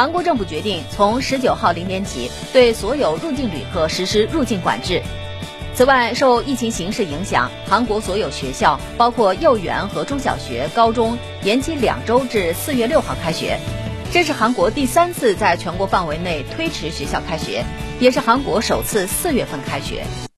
[0.00, 5.02] 韩国政府决定从十九号零点起对所有入境旅客实施入境管制。
[5.74, 13.58] 此外受疫情形势影响韩国所有学校包括幼儿园和中小学高中延期两周至四月六号开学。
[14.10, 17.62] 这是韩国第三次在全国范围内推迟学校开学
[18.00, 20.06] 也是韩国首次四月份开学。